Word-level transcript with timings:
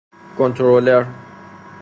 کنترلر 0.37 1.05